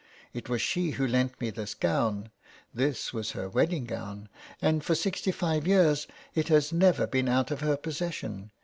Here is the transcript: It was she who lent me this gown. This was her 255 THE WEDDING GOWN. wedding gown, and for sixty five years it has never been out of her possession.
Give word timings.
It 0.33 0.49
was 0.49 0.63
she 0.63 0.89
who 0.97 1.05
lent 1.07 1.39
me 1.39 1.51
this 1.51 1.75
gown. 1.75 2.31
This 2.73 3.13
was 3.13 3.33
her 3.33 3.43
255 3.43 3.53
THE 3.53 3.55
WEDDING 3.75 3.85
GOWN. 3.85 4.05
wedding 4.07 4.19
gown, 4.23 4.29
and 4.59 4.83
for 4.83 4.95
sixty 4.95 5.31
five 5.31 5.67
years 5.67 6.07
it 6.33 6.47
has 6.47 6.73
never 6.73 7.05
been 7.05 7.29
out 7.29 7.51
of 7.51 7.61
her 7.61 7.77
possession. 7.77 8.49